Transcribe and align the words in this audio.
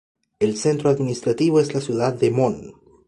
El 0.39 0.57
centro 0.57 0.89
administrativo 0.89 1.59
es 1.59 1.75
la 1.75 1.79
ciudad 1.79 2.15
de 2.15 2.31
Mon. 2.31 2.73